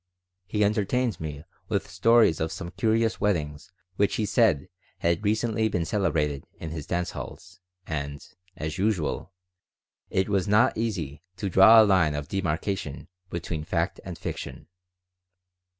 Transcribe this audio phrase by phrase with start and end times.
[0.47, 5.85] He entertained me with stories of some curious weddings which he said had recently been
[5.85, 8.19] celebrated in his dance halls, and,
[8.55, 9.31] as usual,
[10.09, 14.65] it was not easy to draw a line of demarkation between fact and fiction.